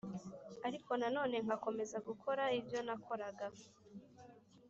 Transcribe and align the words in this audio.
ariko 0.67 0.91
na 1.01 1.07
none 1.15 1.35
nkakomeza 1.45 1.97
gukora 2.07 2.43
ibyo 2.59 2.79
nakoraga 2.87 3.47